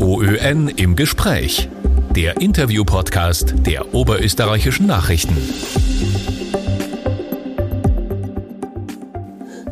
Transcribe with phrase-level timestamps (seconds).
[0.00, 1.68] OÖN im Gespräch.
[2.16, 5.36] Der Interview-Podcast der Oberösterreichischen Nachrichten.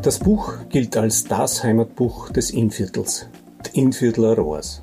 [0.00, 3.27] Das Buch gilt als das Heimatbuch des Innviertels,
[3.72, 4.82] Innviertler Rohrs.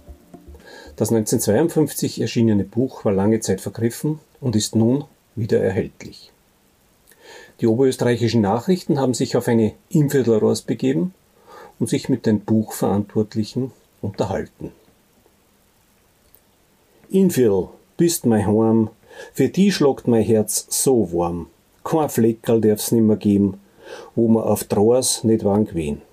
[0.97, 6.31] Das 1952 erschienene Buch war lange Zeit vergriffen und ist nun wieder erhältlich.
[7.61, 11.13] Die oberösterreichischen Nachrichten haben sich auf eine Innviertler Rohrs begeben
[11.79, 13.71] und sich mit den Buchverantwortlichen
[14.01, 14.71] unterhalten.
[17.11, 18.89] Infil, bist mein Heim,
[19.33, 21.47] für die schlagt mein Herz so warm.
[21.83, 23.59] Kein Fleckerl darf's nimmer geben,
[24.15, 26.03] wo man auf Drohs nicht waren gewesen.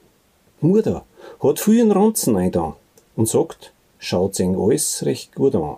[0.63, 1.05] Mutter
[1.43, 2.77] hat viel in Ranzen einda
[3.15, 5.77] und sagt, schaut's eng alles recht gut an.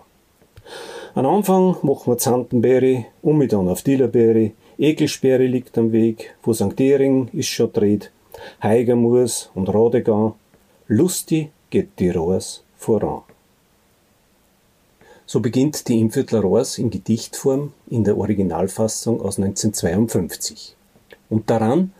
[1.15, 6.53] Am Anfang machen wir Zantenbeere, um mit dann auf Dillerbeere, Ekelsperre liegt am Weg, wo
[6.53, 6.79] St.
[6.79, 8.09] Ehring ist schon dreht,
[8.63, 10.33] Heigermus und Radegan,
[10.87, 13.23] lustig geht die Rohrs voran.
[15.31, 20.75] So beginnt die Innviertler Rohrs in Gedichtform in der Originalfassung aus 1952.
[21.29, 21.93] Und daran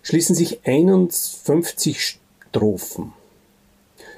[0.00, 2.00] schließen sich 51
[2.48, 3.12] Strophen.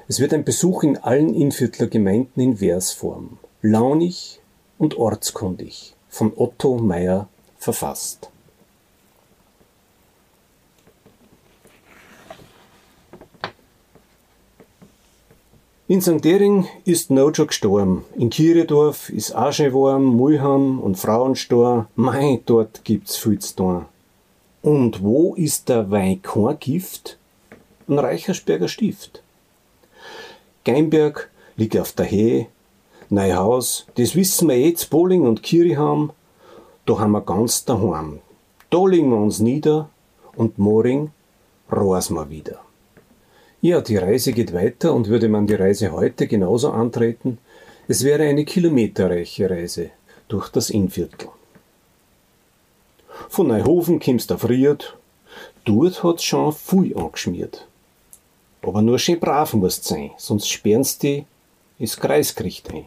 [0.07, 4.39] Es wird ein Besuch in allen Innviertler Gemeinden in Versform, launig
[4.77, 8.29] und ortskundig, von Otto Meyer verfasst.
[15.87, 16.25] In St.
[16.25, 18.05] Dering ist Nojo gestorben.
[18.15, 21.87] In Kieredorf ist auch schon warm, Mulham und Frauenstor.
[21.95, 23.85] Mei, dort gibt's viel zu tun.
[24.63, 27.19] Und wo ist der Wein kein Gift?
[27.87, 29.21] Ein Reichersberger Stift.
[30.63, 32.47] Geinberg liegt auf der Höhe.
[33.11, 36.13] Neuhaus, das wissen wir jetzt, Bowling und Kiriham.
[36.87, 38.21] Da haben wir ganz daheim.
[38.71, 39.91] Da legen wir uns nieder
[40.35, 41.11] und morgen
[41.71, 42.59] rosen wir wieder.
[43.61, 47.39] Ja, die Reise geht weiter und würde man die Reise heute genauso antreten,
[47.87, 49.91] es wäre eine kilometerreiche Reise
[50.27, 51.29] durch das Innviertel.
[53.29, 54.97] Von Neuhofen kommst du friert,
[55.63, 57.67] dort hat's schon viel angeschmiert.
[58.61, 61.25] Aber nur schön brav musst sein, sonst sperren's die
[61.77, 62.85] ins Kreisgericht ein.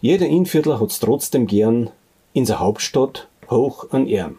[0.00, 1.90] Jeder Innviertler hat's trotzdem gern
[2.34, 4.38] in der Hauptstadt hoch an Ehren.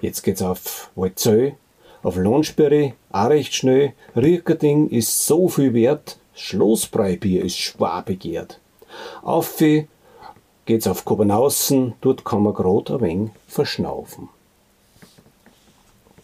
[0.00, 1.56] Jetzt geht's auf Waldzell,
[2.06, 3.92] auf Lohnsperre, auch recht schnell.
[4.14, 8.60] Riekerding ist so viel wert, Schlossbreibier ist schwer begehrt.
[9.22, 9.58] Auf
[10.66, 14.28] geht's auf Kopenhausen, dort kann man grad ein wenig verschnaufen.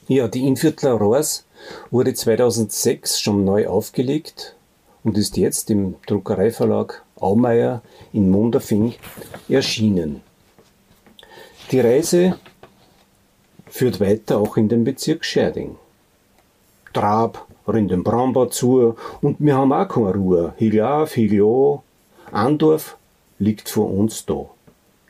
[0.06, 1.46] Ja, die Inviertler Rohrs
[1.90, 4.54] wurde 2006 schon neu aufgelegt
[5.02, 7.82] und ist jetzt im Druckereiverlag Aumeier
[8.12, 8.94] in Munderfing
[9.48, 10.20] erschienen.
[11.72, 12.38] Die Reise
[13.72, 15.76] führt weiter auch in den Bezirk Scherding.
[16.92, 20.54] Trab rennt den Brambau zu und wir haben auch keine Ruhe.
[20.58, 21.78] Higel an.
[22.30, 22.96] Andorf
[23.38, 24.44] liegt vor uns da.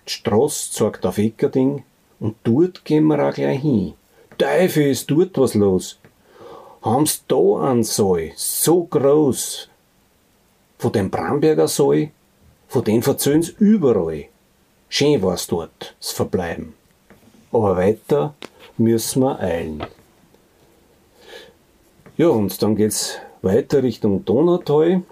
[0.06, 1.82] Die Straße zeigt auf Eckerding
[2.20, 3.94] und dort gehen wir auch gleich hin.
[4.38, 5.98] Teufel ist dort was los.
[6.82, 9.68] Haben's da einen Saal, so groß.
[10.78, 12.10] Von dem Bramberger Saal,
[12.68, 14.26] von den verzöhn's überall.
[14.88, 16.74] Schön war's dort, das Verbleiben.
[17.52, 18.34] Aber weiter
[18.78, 19.84] müssen wir eilen.
[22.16, 25.03] Ja, und dann geht's weiter Richtung Donautal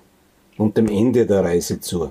[0.58, 2.10] und dem Ende der Reise zu.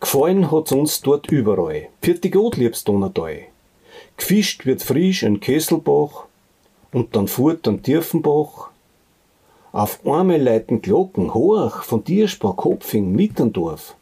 [0.00, 1.88] Gefallen hat's uns dort überall.
[2.00, 3.42] Vierte Gott liebst Donautal.
[4.16, 6.24] Gefischt wird frisch ein Kesselbach
[6.92, 8.70] und dann fuhrt an Tiefenbach.
[9.72, 13.94] Auf einmal leiten Glocken hoch von Tierspar Kopfing Mitterndorf.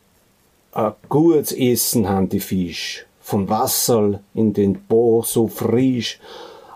[0.72, 6.18] A gutes Essen han die Fisch von Wasserl in den Bo so frisch.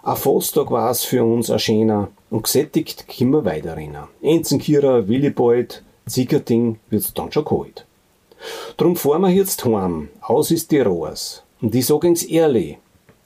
[0.02, 4.08] A Fosstag war's für uns a schöner und gesättigt kimmer weiter rennen.
[4.20, 7.86] Enzenkira, Willibald, Ziegerting wird's dann schon kalt.
[8.76, 11.42] Drum fahren wir jetzt heim, aus ist die Rohrs.
[11.62, 12.76] Und ich sag ihns ehrlich,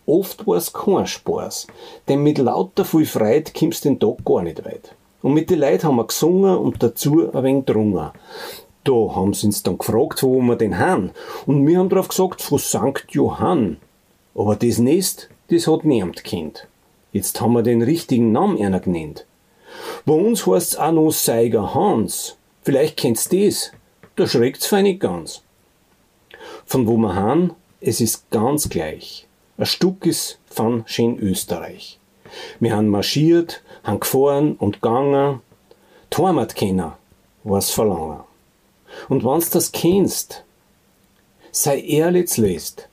[0.06, 1.66] oft war's kein Spaß,
[2.06, 4.94] denn mit lauter viel Freit kommst den Tag gar nicht weit.
[5.22, 8.12] Und mit den Leuten haben wir gesungen und dazu ein wenig drungen.
[8.86, 11.10] Da haben sie uns dann gefragt, wo wir den haben.
[11.44, 13.04] Und wir haben drauf gesagt, von St.
[13.10, 13.78] Johann.
[14.32, 16.68] Aber das Nest, das hat niemand kennt.
[17.10, 19.26] Jetzt haben wir den richtigen Namen einer genannt.
[20.04, 22.36] Bei uns heißt's auch noch Seiger Hans.
[22.62, 23.72] Vielleicht kennst das.
[24.14, 25.42] Da schreckt's fein nicht ganz.
[26.64, 29.26] Von wo wir haben, es ist ganz gleich.
[29.58, 31.98] Ein Stück ist von schön Österreich.
[32.60, 35.40] Wir haben marschiert, haben gefahren und gegangen.
[36.16, 36.92] Heimat kennen,
[37.42, 38.25] was verlangen.
[39.08, 40.44] Und wenn's das kennst,
[41.52, 42.88] sei ehrlich lest.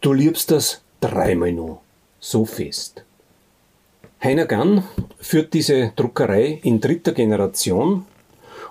[0.00, 1.80] Du liebst das dreimal nur,
[2.20, 3.04] so fest.
[4.22, 4.84] Heiner Gann
[5.18, 8.06] führt diese Druckerei in dritter Generation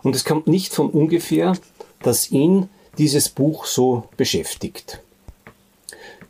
[0.04, 1.54] Und es kommt nicht von ungefähr,
[2.02, 5.02] dass ihn dieses Buch so beschäftigt.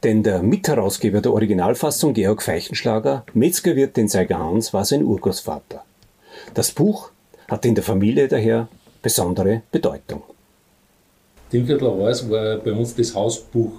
[0.03, 5.83] Denn der Mitherausgeber der Originalfassung, Georg Feichenschlager, Metzgerwirt den Seiger Hans, war sein Urgroßvater.
[6.53, 7.11] Das Buch
[7.47, 8.67] hat in der Familie daher
[9.01, 10.23] besondere Bedeutung.
[11.51, 13.73] Dimviertler Haus war bei uns das Hausbuch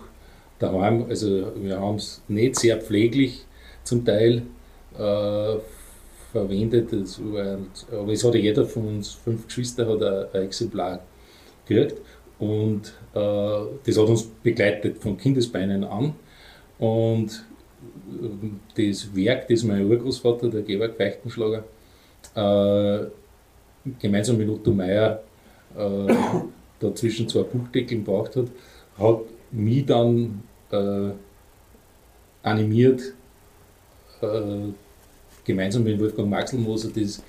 [0.58, 1.06] daheim.
[1.08, 3.44] Also wir haben es nicht sehr pfleglich
[3.82, 4.42] zum Teil
[4.96, 5.56] äh,
[6.32, 6.92] verwendet.
[6.92, 7.58] War,
[7.92, 11.00] aber es hat jeder von uns, fünf Geschwister, hat ein, ein Exemplar
[11.66, 12.00] gekriegt.
[12.38, 16.14] Und äh, das hat uns begleitet von Kindesbeinen an.
[16.78, 17.44] Und
[18.76, 21.64] äh, das Werk, das mein Urgroßvater, der Georg Feichtenschlager,
[22.34, 23.06] äh,
[23.98, 25.22] gemeinsam mit Otto Meyer
[25.76, 26.14] äh,
[26.80, 28.46] da zwischen zwei Buchdeckeln gebraucht hat,
[28.98, 29.20] hat
[29.50, 31.10] mich dann äh,
[32.42, 33.14] animiert,
[34.20, 34.72] äh,
[35.44, 37.22] gemeinsam mit Wolfgang Maxelmoser das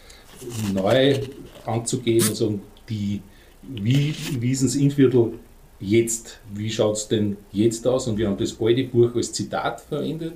[0.73, 1.19] neu
[1.65, 3.21] anzugehen und sagen, die,
[3.61, 5.33] wie, wie ist das Innviertel
[5.79, 8.07] jetzt, wie schaut es denn jetzt aus?
[8.07, 10.33] Und wir haben das alte Buch als Zitat verwendet,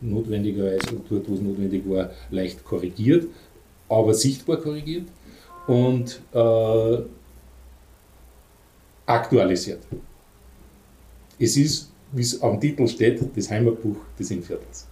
[0.00, 3.26] notwendigerweise dort, wo es notwendig war, leicht korrigiert,
[3.88, 5.04] aber sichtbar korrigiert
[5.68, 6.98] und äh,
[9.06, 9.82] aktualisiert.
[11.38, 14.86] Es ist, wie es am Titel steht, das Heimatbuch des Innviertels.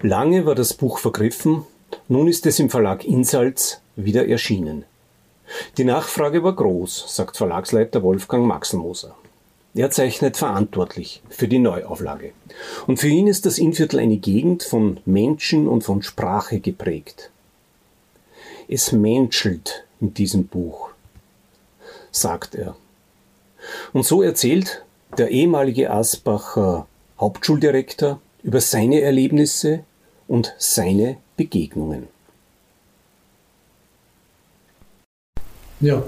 [0.00, 1.64] Lange war das Buch vergriffen,
[2.08, 4.84] nun ist es im Verlag Insalz wieder erschienen.
[5.76, 9.14] Die Nachfrage war groß, sagt Verlagsleiter Wolfgang Maxelmoser.
[9.74, 12.32] Er zeichnet verantwortlich für die Neuauflage.
[12.86, 17.30] Und für ihn ist das Innviertel eine Gegend von Menschen und von Sprache geprägt.
[18.74, 20.88] Es menschelt in diesem Buch,
[22.10, 22.74] sagt er.
[23.92, 24.82] Und so erzählt
[25.18, 26.86] der ehemalige Asbacher
[27.20, 29.84] Hauptschuldirektor über seine Erlebnisse
[30.26, 32.08] und seine Begegnungen.
[35.80, 36.02] Ja,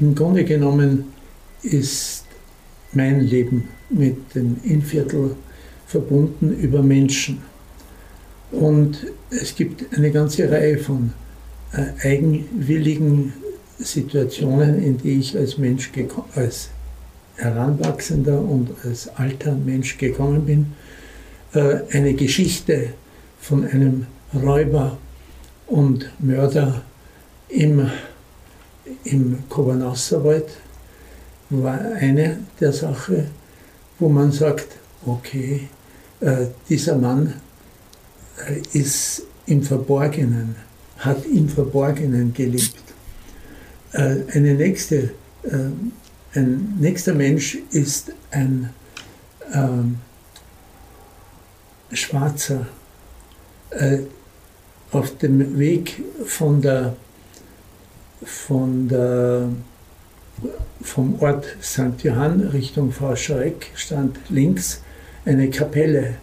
[0.00, 1.12] im Grunde genommen
[1.62, 2.24] ist
[2.92, 5.36] mein Leben mit dem Innviertel
[5.86, 7.42] verbunden über Menschen.
[8.50, 11.12] Und es gibt eine ganze Reihe von
[11.72, 13.32] äh, eigenwilligen
[13.78, 15.90] Situationen, in die ich als Mensch
[16.34, 16.70] als
[17.36, 20.72] Heranwachsender und als alter Mensch gekommen bin.
[21.52, 22.90] Äh, eine Geschichte
[23.40, 24.98] von einem Räuber
[25.66, 26.82] und Mörder
[27.48, 27.90] im,
[29.04, 30.48] im Kobernasserwald
[31.50, 33.28] war eine der Sachen,
[33.98, 34.66] wo man sagt,
[35.06, 35.68] okay,
[36.20, 37.34] äh, dieser Mann
[38.46, 40.56] äh, ist im Verborgenen
[40.98, 42.82] hat im Verborgenen gelebt.
[43.92, 45.10] Äh, eine nächste,
[45.44, 45.70] äh,
[46.34, 48.70] ein nächster Mensch ist ein
[49.52, 49.98] ähm,
[51.92, 52.66] Schwarzer
[53.70, 53.98] äh,
[54.90, 56.96] auf dem Weg von der,
[58.22, 59.48] von der,
[60.82, 62.02] vom Ort St.
[62.02, 64.82] Johann Richtung Frau Schreck stand links
[65.24, 66.14] eine Kapelle.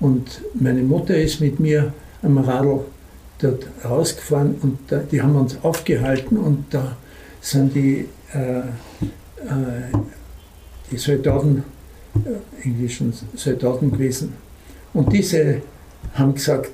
[0.00, 1.92] Und meine Mutter ist mit mir
[2.22, 2.84] am Radl
[3.44, 6.96] dort rausgefahren und da, die haben uns aufgehalten und da
[7.40, 8.62] sind die, äh, äh,
[10.90, 11.64] die Soldaten,
[12.14, 14.34] äh, englischen Soldaten gewesen.
[14.92, 15.60] Und diese
[16.14, 16.72] haben gesagt,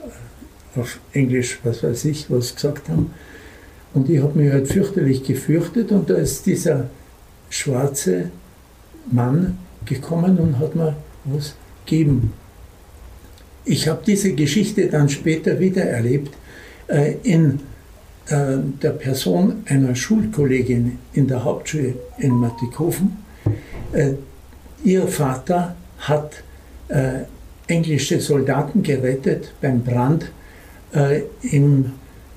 [0.00, 3.12] äh, auf Englisch, was weiß ich, was gesagt haben.
[3.92, 6.88] Und ich habe mich halt fürchterlich gefürchtet und da ist dieser
[7.50, 8.30] schwarze
[9.10, 12.32] Mann gekommen und hat mir was gegeben.
[13.64, 16.34] Ich habe diese Geschichte dann später wieder erlebt
[16.88, 17.60] äh, in
[18.26, 23.18] äh, der Person einer Schulkollegin in der Hauptschule in Mattighofen.
[23.92, 24.12] Äh,
[24.84, 26.42] ihr Vater hat
[26.88, 27.24] äh,
[27.66, 30.30] englische Soldaten gerettet beim Brand
[30.94, 31.92] äh, im,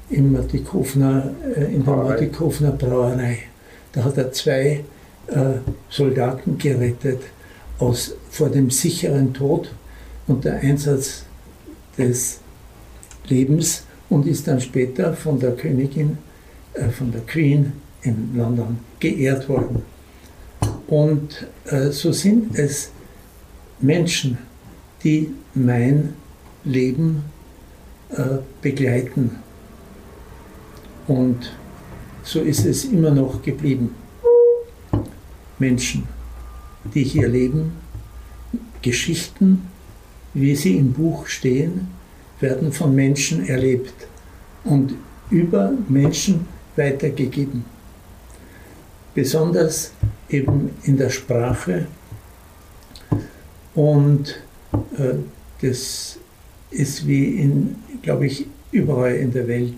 [0.10, 3.40] im Mattighofener, äh, in der Mattighofener Brauerei.
[3.92, 4.84] Da hat er zwei
[5.90, 7.22] Soldaten gerettet
[7.80, 9.72] aus, vor dem sicheren Tod
[10.28, 11.24] und der Einsatz
[11.98, 12.40] des
[13.28, 16.18] Lebens und ist dann später von der Königin,
[16.74, 19.84] äh, von der Queen in London geehrt worden.
[20.88, 22.92] Und äh, so sind es
[23.80, 24.38] Menschen,
[25.04, 26.14] die mein
[26.64, 27.24] Leben
[28.10, 29.40] äh, begleiten.
[31.08, 31.54] Und
[32.24, 33.96] so ist es immer noch geblieben.
[35.60, 36.04] Menschen,
[36.94, 37.74] die hier leben,
[38.82, 39.70] Geschichten,
[40.34, 41.88] wie sie im Buch stehen,
[42.40, 43.94] werden von Menschen erlebt
[44.64, 44.96] und
[45.30, 47.66] über Menschen weitergegeben.
[49.14, 49.92] Besonders
[50.30, 51.88] eben in der Sprache.
[53.76, 54.40] Und
[54.98, 55.16] äh,
[55.62, 56.18] das
[56.72, 59.76] ist wie in, glaube ich, überall in der Welt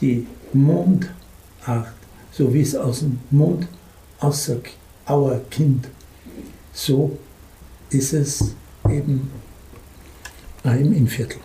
[0.00, 1.10] die Mund,
[1.64, 1.92] Art,
[2.30, 3.66] so wie es aus dem Mund
[4.20, 5.88] aussagt, auer Kind,
[6.72, 7.18] so
[7.90, 8.54] ist es
[8.88, 9.30] eben
[10.72, 11.38] im Innviertel.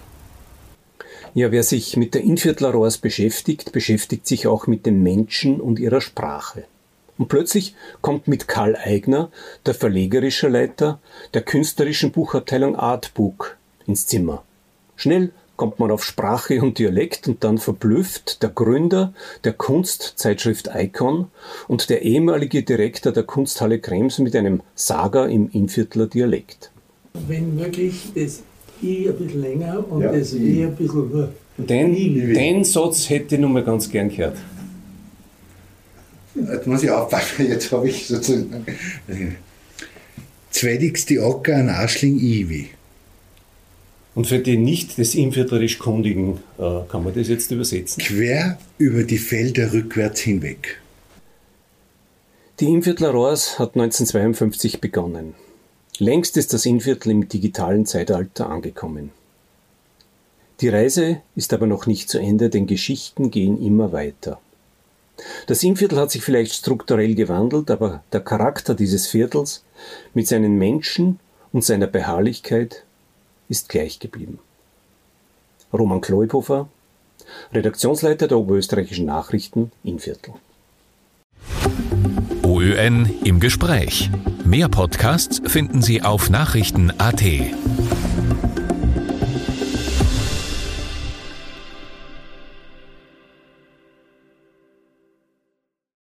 [1.33, 5.79] Ja, wer sich mit der Innviertler Rohrs beschäftigt, beschäftigt sich auch mit den Menschen und
[5.79, 6.63] ihrer Sprache.
[7.17, 9.29] Und plötzlich kommt mit Karl Eigner,
[9.65, 10.99] der verlegerische Leiter
[11.33, 14.43] der künstlerischen Buchabteilung Artbook, ins Zimmer.
[14.95, 21.27] Schnell kommt man auf Sprache und Dialekt und dann verblüfft der Gründer der Kunstzeitschrift Icon
[21.67, 26.71] und der ehemalige Direktor der Kunsthalle Krems mit einem Saga im Innviertler Dialekt.
[27.13, 28.43] Wenn möglich, das
[28.81, 31.29] I ein bisschen länger und ja, das W ein bisschen.
[31.57, 34.38] Den, den Satz hätte ich noch mal ganz gern gehört.
[36.36, 38.65] Jetzt muss ich aufpassen, jetzt habe ich sozusagen.
[40.51, 42.69] Zweidigste Acker an Aschling Iwi.
[44.15, 48.03] Und für die nicht des Inviertlerisch Kundigen äh, kann man das jetzt übersetzen?
[48.03, 50.81] Quer über die Felder rückwärts hinweg.
[52.59, 55.36] Die Inviertler Rohrs hat 1952 begonnen.
[56.01, 59.11] Längst ist das Innviertel im digitalen Zeitalter angekommen.
[60.61, 64.39] Die Reise ist aber noch nicht zu Ende, denn Geschichten gehen immer weiter.
[65.47, 69.65] Das Innviertel hat sich vielleicht strukturell gewandelt, aber der Charakter dieses Viertels
[70.13, 71.19] mit seinen Menschen
[71.51, 72.85] und seiner Beharrlichkeit
[73.49, 74.39] ist gleich geblieben.
[75.73, 76.69] Roman Kloiphofer,
[77.51, 80.33] Redaktionsleiter der Oberösterreichischen Nachrichten Innviertel.
[82.59, 84.09] OÖN im Gespräch.
[84.43, 87.23] Mehr Podcasts finden Sie auf Nachrichten.at.